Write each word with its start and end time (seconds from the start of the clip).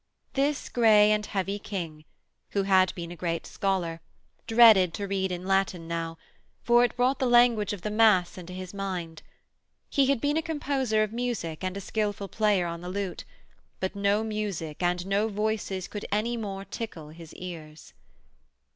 This 0.33 0.67
grey 0.67 1.11
and 1.11 1.23
heavy 1.23 1.59
King, 1.59 2.05
who 2.53 2.63
had 2.63 2.91
been 2.95 3.11
a 3.11 3.15
great 3.15 3.45
scholar, 3.45 4.01
dreaded 4.47 4.95
to 4.95 5.05
read 5.07 5.31
in 5.31 5.45
Latin 5.45 5.87
now, 5.87 6.17
for 6.63 6.83
it 6.83 6.95
brought 6.97 7.19
the 7.19 7.27
language 7.27 7.71
of 7.71 7.83
the 7.83 7.91
Mass 7.91 8.35
into 8.35 8.51
his 8.51 8.73
mind; 8.73 9.21
he 9.91 10.07
had 10.07 10.19
been 10.19 10.37
a 10.37 10.41
composer 10.41 11.03
of 11.03 11.13
music 11.13 11.63
and 11.63 11.77
a 11.77 11.81
skilful 11.81 12.29
player 12.29 12.65
on 12.65 12.81
the 12.81 12.89
lute, 12.89 13.25
but 13.79 13.95
no 13.95 14.23
music 14.23 14.81
and 14.81 15.05
no 15.05 15.27
voices 15.27 15.87
could 15.87 16.07
any 16.11 16.35
more 16.35 16.65
tickle 16.65 17.09
his 17.09 17.35
ears. 17.35 17.93